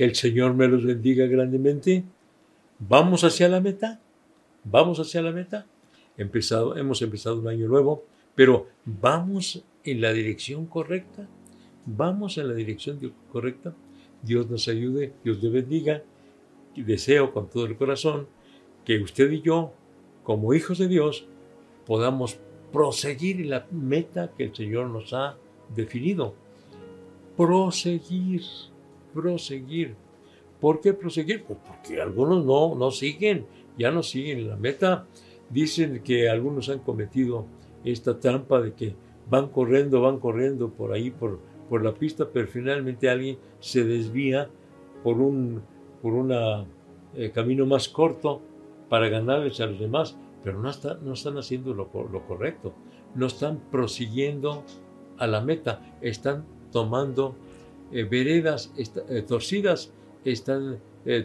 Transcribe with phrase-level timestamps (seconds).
[0.00, 2.04] Que el Señor me los bendiga grandemente.
[2.78, 4.00] Vamos hacia la meta.
[4.64, 5.66] Vamos hacia la meta.
[6.16, 11.28] Hemos empezado un año nuevo, pero vamos en la dirección correcta.
[11.84, 12.98] Vamos en la dirección
[13.30, 13.74] correcta.
[14.22, 16.02] Dios nos ayude, Dios te bendiga.
[16.74, 18.26] Deseo con todo el corazón
[18.86, 19.74] que usted y yo,
[20.22, 21.26] como hijos de Dios,
[21.84, 22.38] podamos
[22.72, 25.36] proseguir en la meta que el Señor nos ha
[25.76, 26.34] definido.
[27.36, 28.40] Proseguir,
[29.12, 29.94] proseguir.
[30.60, 31.44] ¿Por qué proseguir?
[31.44, 33.46] Pues porque algunos no, no siguen,
[33.78, 35.06] ya no siguen la meta.
[35.48, 37.46] Dicen que algunos han cometido
[37.84, 38.94] esta trampa de que
[39.28, 41.38] van corriendo, van corriendo por ahí, por,
[41.68, 44.48] por la pista, pero finalmente alguien se desvía
[45.02, 45.62] por un
[46.02, 46.64] por una,
[47.14, 48.40] eh, camino más corto
[48.88, 50.70] para ganarles a los demás, pero no,
[51.02, 52.72] no están haciendo lo, correcto,
[53.14, 54.64] no están prosiguiendo
[55.18, 57.34] a la meta, están tomando
[57.92, 59.92] eh, veredas eh, torcidas,
[60.24, 60.80] están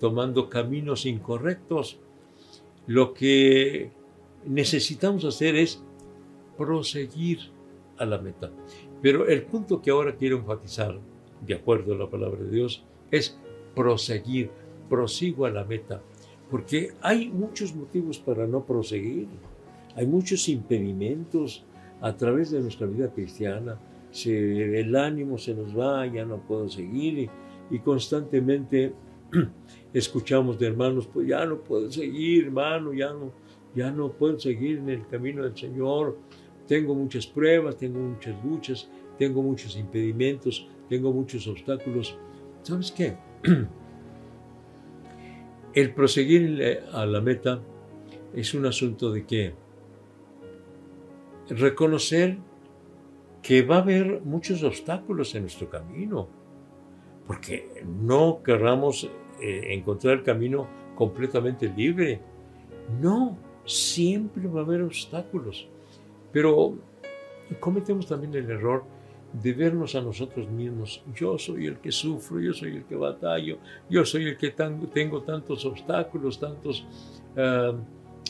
[0.00, 2.00] tomando caminos incorrectos.
[2.88, 3.92] Lo que
[4.44, 5.80] necesitamos hacer es
[6.58, 7.38] proseguir
[7.98, 8.50] a la meta.
[9.00, 10.98] Pero el punto que ahora quiero enfatizar,
[11.46, 13.38] de acuerdo a la palabra de Dios, es
[13.74, 14.50] proseguir,
[14.88, 16.02] prosigo a la meta,
[16.50, 19.28] porque hay muchos motivos para no proseguir,
[19.94, 21.64] hay muchos impedimentos
[22.00, 23.78] a través de nuestra vida cristiana,
[24.12, 27.30] el ánimo se nos va, ya no puedo seguir
[27.70, 28.92] y, constantemente
[29.94, 33.32] escuchamos de hermanos, pues ya no puedo seguir, hermano, ya no,
[33.74, 36.18] ya no puedo seguir en el camino del Señor,
[36.66, 38.88] tengo muchas pruebas, tengo muchas luchas,
[39.18, 42.16] tengo muchos impedimentos, tengo muchos obstáculos.
[42.62, 43.16] ¿Sabes qué?
[45.72, 47.62] El proseguir a la meta
[48.34, 49.54] es un asunto de que
[51.48, 52.38] reconocer
[53.42, 56.28] que va a haber muchos obstáculos en nuestro camino,
[57.26, 59.08] porque no querramos
[59.40, 62.20] eh, encontrar el camino completamente libre.
[63.00, 65.68] No, siempre va a haber obstáculos.
[66.32, 66.76] Pero
[67.58, 68.84] cometemos también el error
[69.32, 71.02] de vernos a nosotros mismos.
[71.14, 73.58] Yo soy el que sufro, yo soy el que batallo,
[73.88, 76.84] yo soy el que tengo tantos obstáculos, tantos
[77.36, 77.72] ah,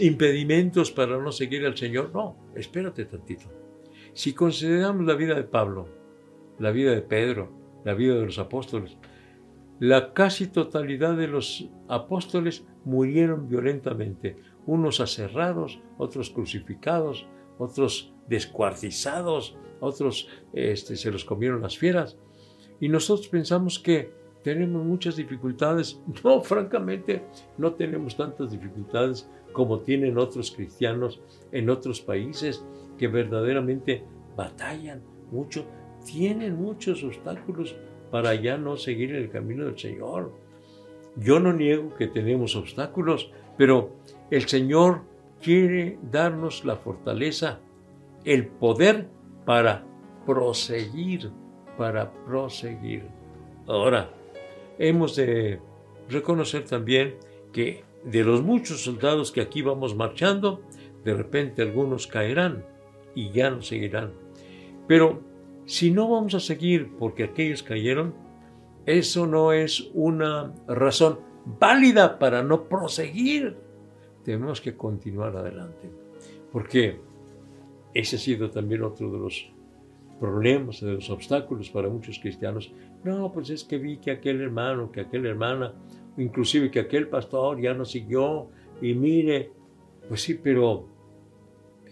[0.00, 2.10] impedimentos para no seguir al Señor.
[2.12, 3.67] No, espérate tantito.
[4.14, 5.88] Si consideramos la vida de Pablo,
[6.58, 7.52] la vida de Pedro,
[7.84, 8.96] la vida de los apóstoles,
[9.80, 14.36] la casi totalidad de los apóstoles murieron violentamente,
[14.66, 17.26] unos aserrados, otros crucificados,
[17.58, 22.18] otros descuartizados, otros este, se los comieron las fieras.
[22.80, 24.12] Y nosotros pensamos que
[24.48, 26.00] tenemos muchas dificultades.
[26.24, 27.22] No, francamente,
[27.58, 31.20] no tenemos tantas dificultades como tienen otros cristianos
[31.52, 32.64] en otros países
[32.96, 34.04] que verdaderamente
[34.36, 35.66] batallan mucho,
[36.04, 37.76] tienen muchos obstáculos
[38.10, 40.32] para ya no seguir el camino del Señor.
[41.16, 43.90] Yo no niego que tenemos obstáculos, pero
[44.30, 45.02] el Señor
[45.42, 47.60] quiere darnos la fortaleza,
[48.24, 49.08] el poder
[49.44, 49.84] para
[50.24, 51.30] proseguir,
[51.76, 53.06] para proseguir.
[53.66, 54.17] Ahora,
[54.78, 55.60] hemos de
[56.08, 57.16] reconocer también
[57.52, 60.62] que de los muchos soldados que aquí vamos marchando,
[61.04, 62.64] de repente algunos caerán
[63.14, 64.12] y ya no seguirán.
[64.86, 65.20] Pero
[65.66, 68.14] si no vamos a seguir porque aquellos cayeron,
[68.86, 71.20] eso no es una razón
[71.60, 73.56] válida para no proseguir.
[74.24, 75.90] Tenemos que continuar adelante.
[76.52, 77.00] Porque
[77.92, 79.50] ese ha sido también otro de los
[80.18, 82.72] problemas, de los obstáculos para muchos cristianos.
[83.04, 85.74] No, pues es que vi que aquel hermano, que aquella hermana,
[86.16, 88.48] inclusive que aquel pastor ya no siguió
[88.80, 89.52] y mire,
[90.08, 90.86] pues sí, pero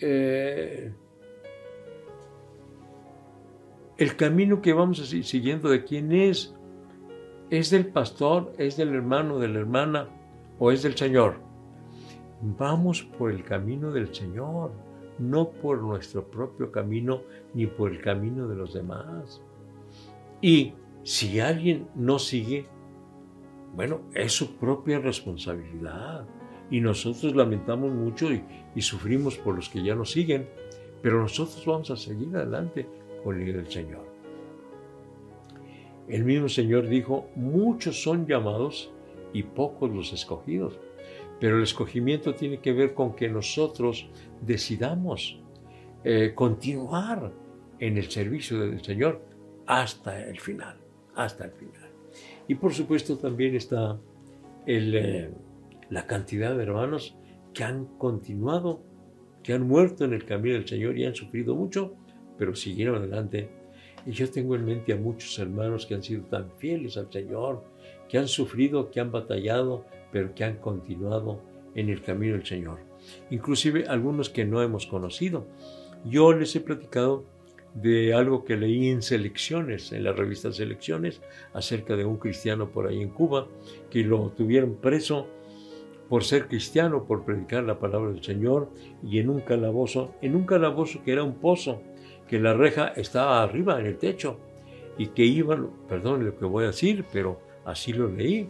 [0.00, 0.92] eh,
[3.98, 6.54] el camino que vamos a seguir siguiendo de quién es,
[7.50, 10.08] es del pastor, es del hermano, de la hermana
[10.58, 11.36] o es del Señor.
[12.40, 14.72] Vamos por el camino del Señor
[15.18, 17.22] no por nuestro propio camino
[17.54, 19.40] ni por el camino de los demás.
[20.40, 20.74] Y
[21.04, 22.66] si alguien no sigue,
[23.74, 26.26] bueno, es su propia responsabilidad.
[26.70, 30.48] Y nosotros lamentamos mucho y, sufrimos por los que ya no siguen,
[31.02, 32.88] pero nosotros vamos a seguir adelante
[33.22, 34.04] con el Señor.
[36.08, 38.90] El mismo Señor dijo, muchos son llamados
[39.32, 40.78] y pocos los escogidos.
[41.40, 44.08] Pero el escogimiento tiene que ver con que nosotros
[44.40, 45.38] decidamos
[46.04, 47.32] eh, continuar
[47.78, 49.20] en el servicio del Señor
[49.66, 50.76] hasta el final,
[51.16, 51.90] hasta el final.
[52.48, 53.98] Y por supuesto también está
[54.66, 55.30] eh,
[55.90, 57.16] la cantidad de hermanos
[57.52, 58.82] que han continuado,
[59.42, 61.94] que han muerto en el camino del Señor y han sufrido mucho,
[62.38, 63.48] pero siguieron adelante.
[64.06, 67.64] Y yo tengo en mente a muchos hermanos que han sido tan fieles al Señor,
[68.08, 71.40] que han sufrido, que han batallado, pero que han continuado
[71.74, 72.80] en el camino del Señor.
[73.30, 75.46] Inclusive algunos que no hemos conocido.
[76.04, 77.24] Yo les he platicado
[77.74, 81.20] de algo que leí en Selecciones, en la revista Selecciones,
[81.52, 83.48] acerca de un cristiano por ahí en Cuba,
[83.90, 85.26] que lo tuvieron preso
[86.08, 88.70] por ser cristiano, por predicar la palabra del Señor,
[89.02, 91.82] y en un calabozo, en un calabozo que era un pozo,
[92.28, 94.38] que la reja estaba arriba en el techo,
[94.96, 98.48] y que iban, perdón lo que voy a decir, pero así lo leí,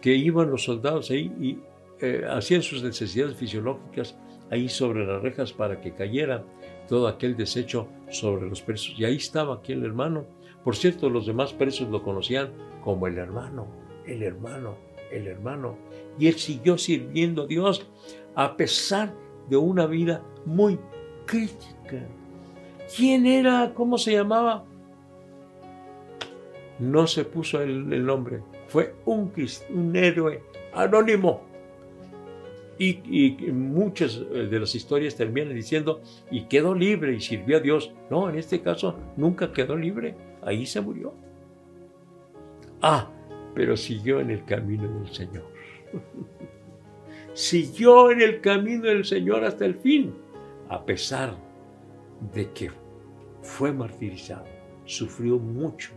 [0.00, 1.58] que iban los soldados ahí y
[2.00, 4.16] eh, hacían sus necesidades fisiológicas
[4.50, 6.44] ahí sobre las rejas para que cayera
[6.88, 8.94] todo aquel desecho sobre los presos.
[8.98, 10.24] Y ahí estaba aquel hermano.
[10.64, 12.50] Por cierto, los demás presos lo conocían
[12.82, 13.66] como el hermano,
[14.06, 14.76] el hermano,
[15.12, 15.76] el hermano.
[16.18, 17.86] Y él siguió sirviendo a Dios
[18.34, 19.14] a pesar
[19.48, 20.78] de una vida muy
[21.26, 22.06] crítica.
[22.96, 23.72] ¿Quién era?
[23.74, 24.64] ¿Cómo se llamaba?
[26.78, 28.42] No se puso el, nombre.
[28.68, 29.32] Fue un,
[29.70, 30.42] un héroe
[30.72, 31.47] anónimo.
[32.78, 37.92] Y, muchas eh, de las historias terminan diciendo, y quedó libre y sirvió a Dios.
[38.10, 41.12] No, en este caso nunca quedó libre, ahí se murió.
[42.80, 43.10] Ah,
[43.54, 45.44] pero siguió en el camino del Señor.
[47.34, 50.14] siguió en el camino del Señor hasta el fin,
[50.68, 51.36] a pesar
[52.32, 52.70] de que
[53.42, 54.44] fue martirizado,
[54.84, 55.90] sufrió mucho,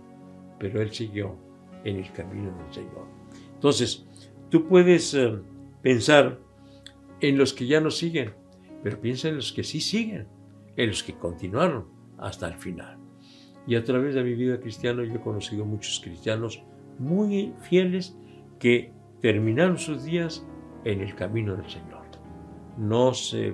[0.58, 1.36] pero él siguió
[1.84, 3.06] en el camino del Señor.
[3.54, 4.06] Entonces,
[4.50, 5.40] tú puedes eh,
[5.82, 6.40] pensar
[7.22, 8.34] en los que ya no siguen,
[8.84, 10.28] pero piensa en los que sí siguen,
[10.76, 11.88] en los que continuaron
[12.18, 12.98] hasta el final.
[13.68, 16.64] Y a través de mi vida cristiana yo he conocido muchos cristianos
[16.98, 18.18] muy fieles
[18.60, 18.92] que
[19.22, 20.46] terminaron sus días
[20.84, 22.02] en el camino del Señor.
[22.78, 23.54] No se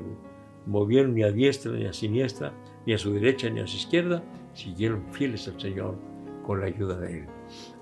[0.65, 2.53] movieron ni a diestra ni a siniestra,
[2.85, 4.23] ni a su derecha ni a su izquierda,
[4.53, 5.97] siguieron fieles al Señor
[6.43, 7.25] con la ayuda de Él.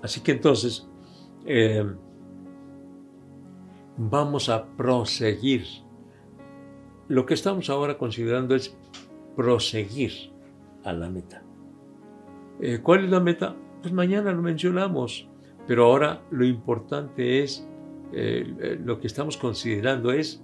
[0.02, 0.88] Así que entonces,
[1.44, 1.84] eh,
[3.96, 5.64] vamos a proseguir.
[7.08, 8.76] Lo que estamos ahora considerando es
[9.36, 10.32] proseguir
[10.84, 11.42] a la meta.
[12.60, 13.54] Eh, ¿Cuál es la meta?
[13.82, 15.28] Pues mañana lo mencionamos,
[15.66, 17.68] pero ahora lo importante es,
[18.12, 20.42] eh, eh, lo que estamos considerando es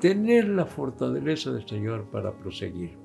[0.00, 2.96] tener la fortaleza del Señor para proseguir.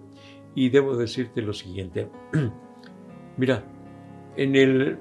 [0.55, 2.09] Y debo decirte lo siguiente,
[3.37, 3.63] mira,
[4.35, 4.99] en el,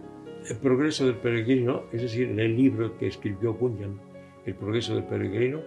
[0.61, 4.01] progreso del peregrino, es decir, en el libro que escribió Bunyan,
[4.47, 5.61] el progreso del peregrino,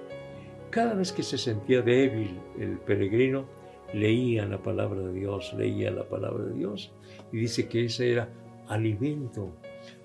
[0.69, 3.45] cada vez que se sentía débil el peregrino,
[3.93, 6.91] leía la palabra de Dios, leía la palabra de Dios
[7.31, 8.29] y dice que ese era
[8.67, 9.51] alimento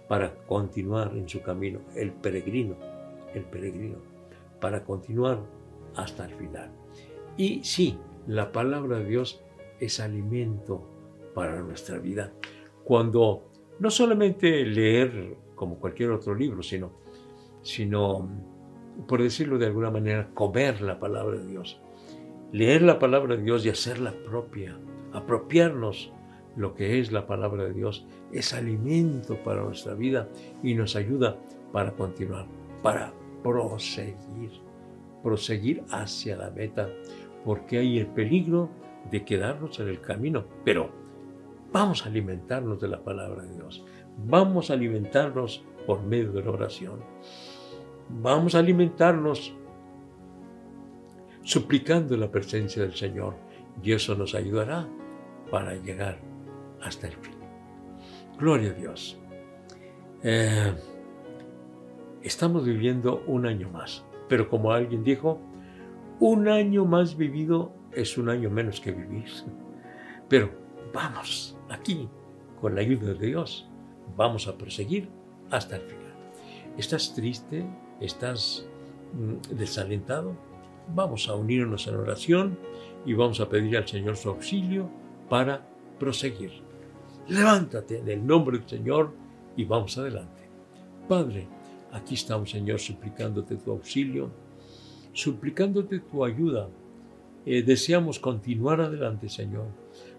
[0.09, 2.77] para continuar en su camino, el peregrino,
[3.35, 3.97] el peregrino,
[4.61, 5.41] para continuar
[5.97, 6.71] hasta el final.
[7.37, 7.97] Y sí,
[8.27, 9.43] la palabra de Dios
[9.81, 10.87] es alimento
[11.35, 12.33] para nuestra vida.
[12.85, 16.93] Cuando no solamente leer como cualquier otro libro, sino,
[17.63, 18.29] sino
[19.07, 21.81] por decirlo de alguna manera, comer la palabra de Dios.
[22.53, 24.77] Leer la palabra de Dios y hacerla propia,
[25.13, 26.13] apropiarnos
[26.57, 30.29] lo que es la palabra de Dios, es alimento para nuestra vida
[30.63, 31.37] y nos ayuda
[31.73, 32.47] para continuar,
[32.83, 34.51] para proseguir,
[35.23, 36.89] proseguir hacia la meta,
[37.45, 38.69] porque hay el peligro
[39.11, 40.91] de quedarnos en el camino, pero
[41.73, 43.85] vamos a alimentarnos de la palabra de Dios,
[44.27, 47.01] vamos a alimentarnos por medio de la oración
[48.23, 49.55] vamos a alimentarnos
[51.43, 53.35] suplicando la presencia del Señor
[53.83, 54.87] y eso nos ayudará
[55.51, 56.19] para llegar
[56.83, 57.35] hasta el fin.
[58.39, 59.19] Gloria a Dios.
[60.23, 60.75] Eh,
[62.23, 65.41] estamos viviendo un año más, pero como alguien dijo,
[66.21, 69.31] un año más vivido es un año menos que vivir.
[70.29, 70.51] Pero
[70.93, 72.09] vamos, aquí,
[72.61, 73.69] con la ayuda de Dios,
[74.17, 75.09] vamos a proseguir
[75.51, 76.15] hasta el final.
[76.77, 77.67] ¿Estás triste?
[78.01, 78.67] ¿Estás
[79.13, 80.35] mm, desalentado?
[80.95, 82.59] Vamos a unirnos en oración
[83.05, 84.91] y vamos a pedir al Señor su auxilio
[85.29, 85.67] para
[85.99, 86.51] proseguir.
[87.29, 89.13] Levántate en el nombre del Señor
[89.57, 90.49] y vamos adelante.
[91.09, 91.47] Padre,
[91.93, 94.31] aquí estamos, Señor, suplicándote tu auxilio,
[95.13, 96.69] suplicándote tu ayuda.
[97.45, 99.67] Eh, deseamos continuar adelante, Señor,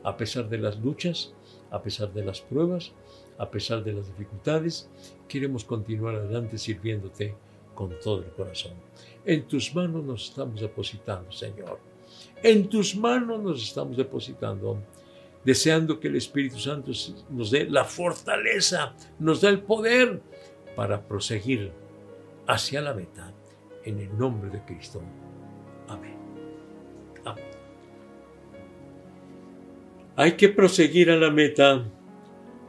[0.03, 1.33] a pesar de las luchas,
[1.71, 2.93] a pesar de las pruebas,
[3.37, 4.89] a pesar de las dificultades.
[5.27, 7.35] Queremos continuar adelante sirviéndote
[7.81, 8.73] con todo el corazón.
[9.25, 11.79] En tus manos nos estamos depositando, Señor.
[12.43, 14.77] En tus manos nos estamos depositando,
[15.43, 16.91] deseando que el Espíritu Santo
[17.31, 20.21] nos dé la fortaleza, nos dé el poder
[20.75, 21.71] para proseguir
[22.45, 23.33] hacia la meta.
[23.83, 25.01] En el nombre de Cristo.
[25.87, 26.15] Amén.
[27.25, 27.45] Amén.
[30.15, 31.83] Hay que proseguir a la meta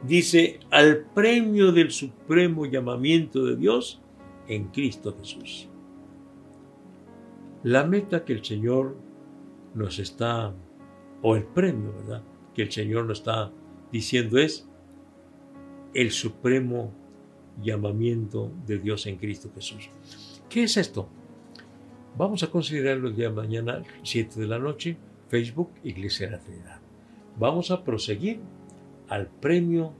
[0.01, 4.02] dice, al premio del supremo llamamiento de Dios
[4.47, 5.69] en Cristo Jesús.
[7.63, 8.97] La meta que el Señor
[9.73, 10.53] nos está,
[11.21, 12.23] o el premio, ¿verdad?
[12.53, 13.51] Que el Señor nos está
[13.91, 14.67] diciendo es
[15.93, 16.91] el supremo
[17.61, 19.89] llamamiento de Dios en Cristo Jesús.
[20.49, 21.07] ¿Qué es esto?
[22.17, 24.97] Vamos a considerarlo el día de mañana, 7 de la noche,
[25.29, 26.79] Facebook Iglesia de la Trinidad.
[27.39, 28.39] Vamos a proseguir
[29.07, 29.93] al premio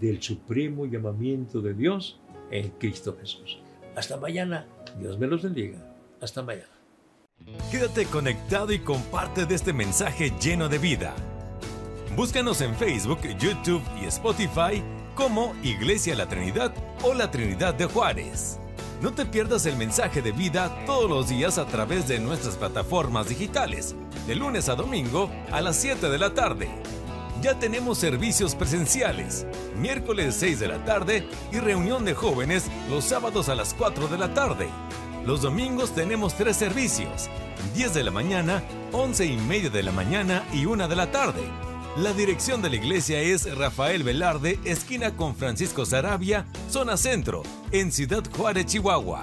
[0.00, 3.58] del supremo llamamiento de Dios en Cristo Jesús.
[3.94, 4.66] Hasta mañana.
[4.98, 5.78] Dios me los bendiga.
[6.20, 6.68] Hasta mañana.
[7.70, 11.14] Quédate conectado y comparte este mensaje lleno de vida.
[12.16, 14.82] Búscanos en Facebook, YouTube y Spotify
[15.14, 16.72] como Iglesia La Trinidad
[17.02, 18.58] o La Trinidad de Juárez.
[19.02, 23.28] No te pierdas el mensaje de vida todos los días a través de nuestras plataformas
[23.28, 23.94] digitales,
[24.26, 26.70] de lunes a domingo a las 7 de la tarde.
[27.42, 29.46] Ya tenemos servicios presenciales,
[29.78, 34.18] miércoles 6 de la tarde y reunión de jóvenes los sábados a las 4 de
[34.18, 34.68] la tarde.
[35.26, 37.28] Los domingos tenemos tres servicios,
[37.74, 38.62] 10 de la mañana,
[38.92, 41.42] 11 y media de la mañana y 1 de la tarde.
[41.98, 47.92] La dirección de la iglesia es Rafael Velarde, esquina con Francisco Sarabia, zona centro, en
[47.92, 49.22] Ciudad Juárez, Chihuahua.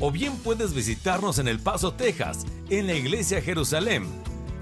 [0.00, 4.06] O bien puedes visitarnos en El Paso, Texas, en la iglesia Jerusalén.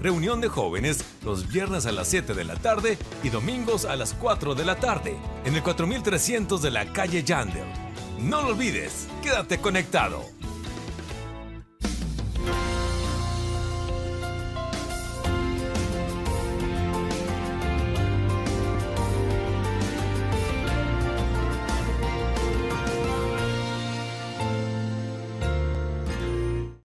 [0.01, 4.13] Reunión de jóvenes los viernes a las 7 de la tarde y domingos a las
[4.13, 7.65] 4 de la tarde, en el 4300 de la calle Yandel.
[8.19, 10.23] No lo olvides, quédate conectado.